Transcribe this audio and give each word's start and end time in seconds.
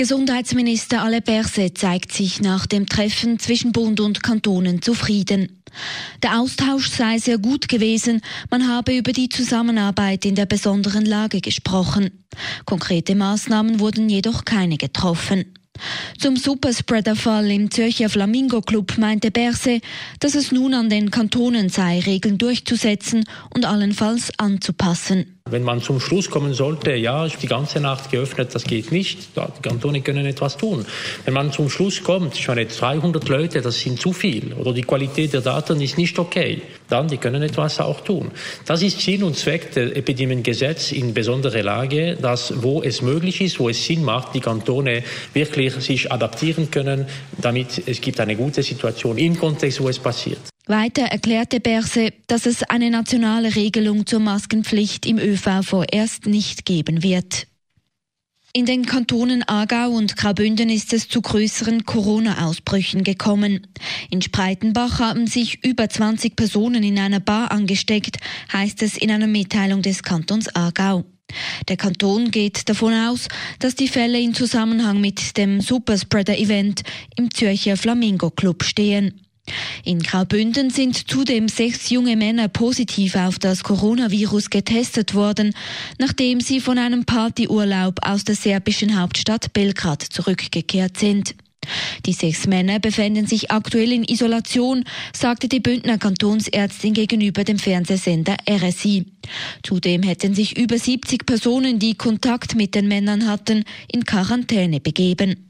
Gesundheitsminister 0.00 1.02
Alain 1.02 1.22
Berset 1.22 1.76
zeigt 1.76 2.12
sich 2.12 2.40
nach 2.40 2.64
dem 2.64 2.86
Treffen 2.86 3.38
zwischen 3.38 3.72
Bund 3.72 4.00
und 4.00 4.22
Kantonen 4.22 4.80
zufrieden. 4.80 5.60
Der 6.22 6.40
Austausch 6.40 6.88
sei 6.88 7.18
sehr 7.18 7.36
gut 7.36 7.68
gewesen, 7.68 8.22
man 8.50 8.66
habe 8.66 8.96
über 8.96 9.12
die 9.12 9.28
Zusammenarbeit 9.28 10.24
in 10.24 10.36
der 10.36 10.46
besonderen 10.46 11.04
Lage 11.04 11.42
gesprochen. 11.42 12.24
Konkrete 12.64 13.14
Maßnahmen 13.14 13.78
wurden 13.78 14.08
jedoch 14.08 14.46
keine 14.46 14.78
getroffen. 14.78 15.44
Zum 16.18 16.36
Superspreader-Fall 16.36 17.50
im 17.50 17.70
Zürcher 17.70 18.08
Flamingo 18.08 18.62
Club 18.62 18.96
meinte 18.96 19.30
Berse, 19.30 19.80
dass 20.18 20.34
es 20.34 20.50
nun 20.50 20.72
an 20.72 20.88
den 20.88 21.10
Kantonen 21.10 21.68
sei, 21.68 22.00
Regeln 22.00 22.38
durchzusetzen 22.38 23.24
und 23.54 23.66
allenfalls 23.66 24.32
anzupassen. 24.38 25.39
Wenn 25.50 25.62
man 25.62 25.80
zum 25.80 26.00
Schluss 26.00 26.30
kommen 26.30 26.54
sollte, 26.54 26.94
ja, 26.94 27.26
die 27.26 27.46
ganze 27.46 27.80
Nacht 27.80 28.10
geöffnet, 28.10 28.54
das 28.54 28.64
geht 28.64 28.92
nicht, 28.92 29.36
die 29.36 29.62
Kantone 29.62 30.00
können 30.00 30.26
etwas 30.26 30.56
tun. 30.56 30.84
Wenn 31.24 31.34
man 31.34 31.52
zum 31.52 31.68
Schluss 31.70 32.02
kommt, 32.02 32.36
schon 32.36 32.56
300 32.56 33.28
Leute, 33.28 33.60
das 33.60 33.80
sind 33.80 34.00
zu 34.00 34.12
viel, 34.12 34.52
oder 34.54 34.72
die 34.72 34.82
Qualität 34.82 35.32
der 35.32 35.40
Daten 35.40 35.80
ist 35.80 35.98
nicht 35.98 36.18
okay, 36.18 36.62
dann 36.88 37.08
die 37.08 37.18
können 37.18 37.42
etwas 37.42 37.80
auch 37.80 38.00
tun. 38.00 38.30
Das 38.66 38.82
ist 38.82 39.00
Sinn 39.00 39.22
und 39.22 39.36
Zweck 39.36 39.72
des 39.72 39.92
Epidemiengesetzes 39.92 40.92
in 40.92 41.14
besonderer 41.14 41.62
Lage, 41.62 42.16
dass 42.20 42.62
wo 42.62 42.82
es 42.82 43.02
möglich 43.02 43.40
ist, 43.40 43.58
wo 43.58 43.68
es 43.68 43.84
Sinn 43.84 44.04
macht, 44.04 44.34
die 44.34 44.40
Kantone 44.40 45.02
wirklich 45.32 45.74
sich 45.74 46.10
adaptieren 46.10 46.70
können, 46.70 47.06
damit 47.38 47.82
es 47.86 48.00
gibt 48.00 48.20
eine 48.20 48.36
gute 48.36 48.62
Situation 48.62 49.18
im 49.18 49.38
Kontext, 49.38 49.80
wo 49.80 49.88
es 49.88 49.98
passiert. 49.98 50.40
Weiter 50.70 51.02
erklärte 51.02 51.58
Berse, 51.58 52.12
dass 52.28 52.46
es 52.46 52.62
eine 52.62 52.90
nationale 52.90 53.56
Regelung 53.56 54.06
zur 54.06 54.20
Maskenpflicht 54.20 55.04
im 55.04 55.18
ÖV 55.18 55.62
vorerst 55.62 56.26
nicht 56.26 56.64
geben 56.64 57.02
wird. 57.02 57.48
In 58.52 58.66
den 58.66 58.86
Kantonen 58.86 59.42
Aargau 59.42 59.90
und 59.90 60.16
Graubünden 60.16 60.70
ist 60.70 60.92
es 60.92 61.08
zu 61.08 61.22
größeren 61.22 61.86
Corona-Ausbrüchen 61.86 63.02
gekommen. 63.02 63.66
In 64.10 64.22
Spreitenbach 64.22 65.00
haben 65.00 65.26
sich 65.26 65.64
über 65.64 65.88
20 65.88 66.36
Personen 66.36 66.84
in 66.84 67.00
einer 67.00 67.20
Bar 67.20 67.50
angesteckt, 67.50 68.18
heißt 68.52 68.82
es 68.84 68.96
in 68.96 69.10
einer 69.10 69.26
Mitteilung 69.26 69.82
des 69.82 70.04
Kantons 70.04 70.54
Aargau. 70.54 71.04
Der 71.68 71.78
Kanton 71.78 72.30
geht 72.30 72.68
davon 72.68 72.94
aus, 72.94 73.26
dass 73.58 73.74
die 73.74 73.88
Fälle 73.88 74.20
in 74.20 74.34
Zusammenhang 74.34 75.00
mit 75.00 75.36
dem 75.36 75.60
Superspreader-Event 75.60 76.82
im 77.16 77.32
Zürcher 77.32 77.76
Flamingo 77.76 78.30
Club 78.30 78.62
stehen. 78.62 79.20
In 79.84 80.00
Graubünden 80.00 80.70
sind 80.70 81.10
zudem 81.10 81.48
sechs 81.48 81.90
junge 81.90 82.16
Männer 82.16 82.48
positiv 82.48 83.16
auf 83.16 83.38
das 83.38 83.62
Coronavirus 83.62 84.50
getestet 84.50 85.14
worden, 85.14 85.54
nachdem 85.98 86.40
sie 86.40 86.60
von 86.60 86.78
einem 86.78 87.04
Partyurlaub 87.04 88.00
aus 88.02 88.24
der 88.24 88.34
serbischen 88.34 89.00
Hauptstadt 89.00 89.52
Belgrad 89.52 90.02
zurückgekehrt 90.02 90.98
sind. 90.98 91.34
Die 92.06 92.12
sechs 92.12 92.46
Männer 92.46 92.78
befinden 92.78 93.26
sich 93.26 93.50
aktuell 93.50 93.92
in 93.92 94.04
Isolation, 94.04 94.84
sagte 95.12 95.48
die 95.48 95.60
Bündner 95.60 95.98
Kantonsärztin 95.98 96.94
gegenüber 96.94 97.44
dem 97.44 97.58
Fernsehsender 97.58 98.36
RSI. 98.48 99.06
Zudem 99.62 100.02
hätten 100.02 100.34
sich 100.34 100.56
über 100.56 100.78
70 100.78 101.26
Personen, 101.26 101.78
die 101.78 101.94
Kontakt 101.94 102.54
mit 102.54 102.74
den 102.74 102.88
Männern 102.88 103.26
hatten, 103.26 103.64
in 103.92 104.04
Quarantäne 104.04 104.80
begeben. 104.80 105.49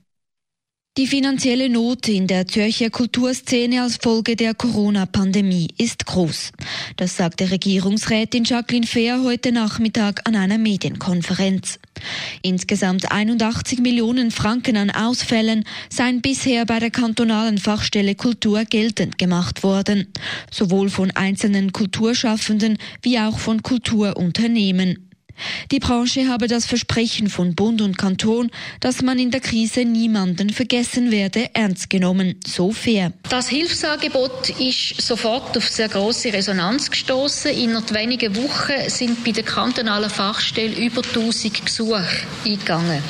Die 0.99 1.07
finanzielle 1.07 1.69
Not 1.69 2.09
in 2.09 2.27
der 2.27 2.49
Zürcher 2.49 2.91
Kulturszene 2.91 3.81
als 3.81 3.99
Folge 4.03 4.35
der 4.35 4.55
Corona-Pandemie 4.55 5.69
ist 5.79 6.05
groß. 6.05 6.51
Das 6.97 7.17
sagte 7.17 7.53
Regierungsrätin 7.53 8.43
Jacqueline 8.43 8.89
Fehr 8.89 9.23
heute 9.23 9.53
Nachmittag 9.53 10.21
an 10.27 10.35
einer 10.35 10.59
Medienkonferenz. 10.59 11.79
Insgesamt 12.43 13.13
81 13.13 13.79
Millionen 13.79 14.33
Franken 14.33 14.77
an 14.77 14.91
Ausfällen 14.91 15.63
seien 15.91 16.23
bisher 16.23 16.67
bei 16.67 16.81
der 16.81 16.91
kantonalen 16.91 17.59
Fachstelle 17.59 18.17
Kultur 18.17 18.65
geltend 18.65 19.17
gemacht 19.17 19.63
worden, 19.63 20.09
sowohl 20.51 20.91
von 20.91 21.13
einzelnen 21.13 21.73
Kulturschaffenden 21.73 22.79
wie 23.03 23.21
auch 23.21 23.39
von 23.39 23.63
Kulturunternehmen. 23.63 25.10
Die 25.71 25.79
Branche 25.79 26.29
habe 26.29 26.47
das 26.47 26.67
Versprechen 26.67 27.29
von 27.29 27.55
Bund 27.55 27.83
und 27.83 27.99
Kanton, 27.99 28.51
dass 28.81 29.03
man 29.03 29.19
in 29.19 29.31
der 29.31 29.41
Krise 29.41 29.85
niemanden 29.85 30.51
vergessen 30.51 31.11
werde, 31.11 31.51
ernst 31.55 31.91
genommen. 31.91 32.37
So 32.47 32.73
fair. 32.73 33.13
Das 33.29 33.49
Hilfsangebot 33.49 34.51
ist 34.61 35.01
sofort 35.01 35.57
auf 35.57 35.69
sehr 35.69 35.89
große 35.89 36.33
Resonanz 36.33 36.91
gestoßen. 36.91 37.51
Innerhalb 37.53 37.93
weniger 37.95 38.35
Wochen 38.37 38.89
sind 38.89 39.25
bei 39.25 39.33
der 39.33 39.45
kantonalen 39.45 40.11
Fachstelle 40.11 40.75
über 40.77 41.03
1000 41.03 41.65
Gesuche 41.65 42.05
eingegangen. 42.45 43.03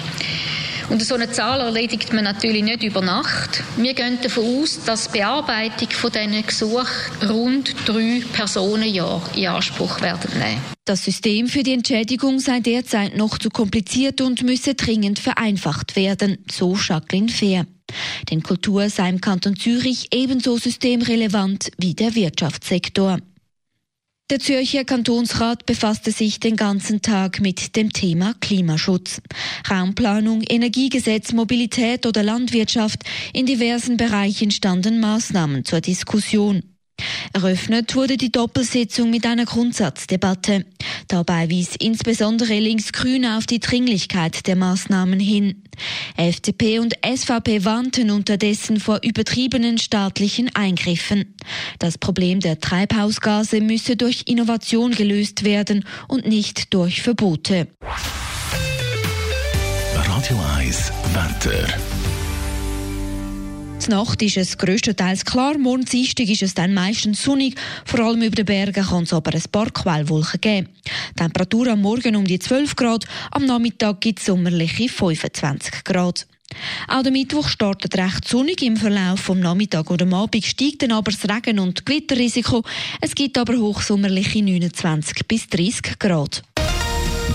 Und 0.90 1.00
so 1.04 1.14
eine 1.14 1.30
Zahl 1.30 1.60
erledigt 1.60 2.12
man 2.12 2.24
natürlich 2.24 2.64
nicht 2.64 2.82
über 2.82 3.00
Nacht. 3.00 3.62
Wir 3.76 3.94
gehen 3.94 4.18
davon 4.22 4.62
aus, 4.62 4.80
dass 4.84 5.06
die 5.06 5.18
Bearbeitung 5.18 5.88
von 5.90 6.10
diesen 6.10 6.44
Gesuchen 6.44 7.28
rund 7.28 7.74
drei 7.86 8.22
Personenjahre 8.32 9.22
in 9.36 9.46
Anspruch 9.46 10.00
werden 10.00 10.36
nehmen. 10.36 10.60
Das 10.84 11.04
System 11.04 11.46
für 11.46 11.62
die 11.62 11.74
Entschädigung 11.74 12.40
sei 12.40 12.58
derzeit 12.58 13.16
noch 13.16 13.38
zu 13.38 13.50
kompliziert 13.50 14.20
und 14.20 14.42
müsse 14.42 14.74
dringend 14.74 15.20
vereinfacht 15.20 15.94
werden, 15.94 16.38
so 16.50 16.74
Jacqueline 16.74 17.28
Fehr. 17.28 17.66
Denn 18.28 18.42
Kultur 18.42 18.90
sei 18.90 19.10
im 19.10 19.20
Kanton 19.20 19.56
Zürich 19.56 20.08
ebenso 20.12 20.58
systemrelevant 20.58 21.70
wie 21.78 21.94
der 21.94 22.16
Wirtschaftssektor. 22.16 23.18
Der 24.30 24.38
Zürcher 24.38 24.84
Kantonsrat 24.84 25.66
befasste 25.66 26.12
sich 26.12 26.38
den 26.38 26.54
ganzen 26.54 27.02
Tag 27.02 27.40
mit 27.40 27.74
dem 27.74 27.92
Thema 27.92 28.32
Klimaschutz. 28.38 29.20
Raumplanung, 29.68 30.42
Energiegesetz, 30.48 31.32
Mobilität 31.32 32.06
oder 32.06 32.22
Landwirtschaft. 32.22 33.02
In 33.32 33.46
diversen 33.46 33.96
Bereichen 33.96 34.52
standen 34.52 35.00
Maßnahmen 35.00 35.64
zur 35.64 35.80
Diskussion. 35.80 36.62
Eröffnet 37.32 37.94
wurde 37.94 38.16
die 38.16 38.32
Doppelsitzung 38.32 39.10
mit 39.10 39.24
einer 39.24 39.44
Grundsatzdebatte. 39.44 40.66
Dabei 41.06 41.48
wies 41.48 41.76
insbesondere 41.76 42.58
Linksgrün 42.58 43.24
auf 43.24 43.46
die 43.46 43.60
Dringlichkeit 43.60 44.46
der 44.48 44.56
Maßnahmen 44.56 45.20
hin. 45.20 45.62
FDP 46.16 46.80
und 46.80 46.94
SVP 47.04 47.64
warnten 47.64 48.10
unterdessen 48.10 48.80
vor 48.80 49.00
übertriebenen 49.02 49.78
staatlichen 49.78 50.54
Eingriffen. 50.54 51.34
Das 51.78 51.98
Problem 51.98 52.40
der 52.40 52.58
Treibhausgase 52.58 53.60
müsse 53.60 53.96
durch 53.96 54.24
Innovation 54.26 54.90
gelöst 54.90 55.44
werden 55.44 55.84
und 56.08 56.26
nicht 56.26 56.74
durch 56.74 57.00
Verbote. 57.02 57.68
Radio 59.94 60.38
1 60.58 60.92
Wetter. 61.14 61.99
Die 63.86 63.88
Nacht 63.88 64.20
ist 64.20 64.36
es 64.36 64.58
grösstenteils 64.58 65.24
klar, 65.24 65.56
morgen 65.56 65.86
Dienstag 65.86 66.28
ist 66.28 66.42
es 66.42 66.52
dann 66.52 66.74
meistens 66.74 67.22
sonnig. 67.22 67.54
Vor 67.86 68.00
allem 68.00 68.20
über 68.20 68.36
den 68.36 68.44
Bergen 68.44 68.84
kann 68.84 69.04
es 69.04 69.12
aber 69.12 69.32
ein 69.32 69.42
paar 69.50 69.70
Quellwolken 69.70 70.40
geben. 70.40 70.68
Temperatur 71.16 71.68
am 71.68 71.80
Morgen 71.80 72.14
um 72.14 72.26
die 72.26 72.38
12 72.38 72.76
Grad, 72.76 73.06
am 73.30 73.46
Nachmittag 73.46 74.02
gibt 74.02 74.18
es 74.18 74.26
sommerliche 74.26 74.88
25 74.88 75.84
Grad. 75.84 76.26
Auch 76.88 77.02
der 77.02 77.12
Mittwoch 77.12 77.48
startet 77.48 77.96
recht 77.96 78.28
sonnig. 78.28 78.60
Im 78.62 78.76
Verlauf 78.76 79.20
vom 79.20 79.40
Nachmittag 79.40 79.90
oder 79.90 80.04
am 80.04 80.12
Abend 80.14 80.44
steigt 80.44 80.82
dann 80.82 80.92
aber 80.92 81.10
das 81.10 81.28
Regen- 81.28 81.58
und 81.58 81.86
Gewitterrisiko. 81.86 82.62
Es 83.00 83.14
gibt 83.14 83.38
aber 83.38 83.56
hochsommerliche 83.56 84.42
29 84.42 85.26
bis 85.26 85.48
30 85.48 85.98
Grad. 85.98 86.42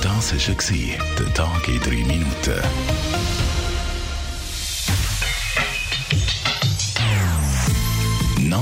Das 0.04 0.34
war 0.34 0.56
der 1.18 1.34
Tag 1.34 1.68
in 1.68 1.80
3 1.80 1.90
Minuten. 2.06 3.15